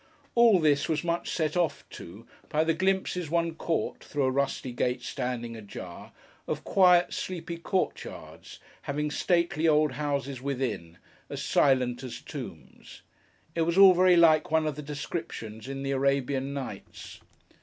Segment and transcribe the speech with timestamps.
[0.33, 4.71] All this was much set off, too, by the glimpses one caught, through a rusty
[4.71, 6.11] gate standing ajar,
[6.47, 8.57] of quiet sleepy court yards,
[8.89, 10.97] having stately old houses within,
[11.29, 13.03] as silent as tombs.
[13.53, 17.19] It was all very like one of the descriptions in the Arabian Nights.